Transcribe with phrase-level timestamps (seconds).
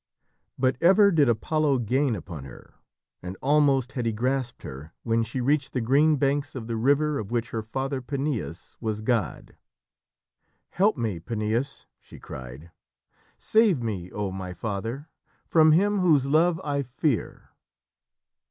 [0.57, 2.73] But ever did Apollo gain upon her,
[3.21, 7.19] and almost had he grasped her when she reached the green banks of the river
[7.19, 9.55] of which her father, Peneus, was god.
[10.71, 12.71] "Help me, Peneus!" she cried.
[13.37, 15.07] "Save me, oh my father,
[15.45, 17.51] from him whose love I fear!"